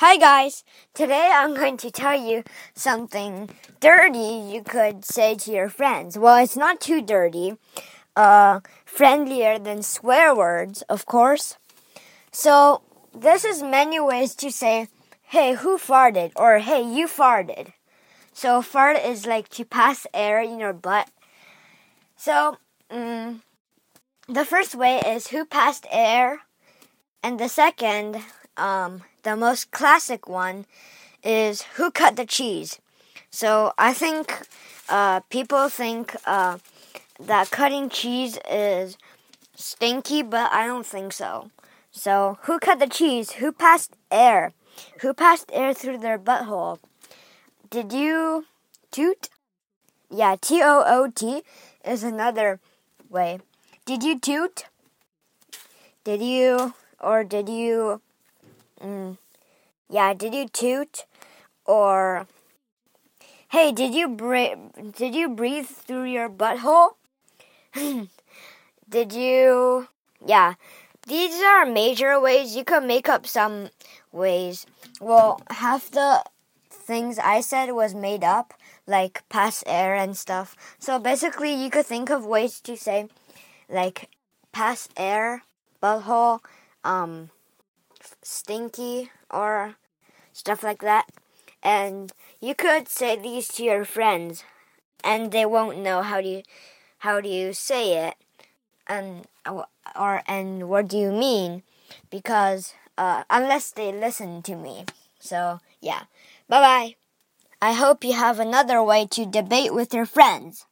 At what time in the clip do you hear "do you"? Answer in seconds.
96.20-96.42, 97.20-97.52, 100.88-101.12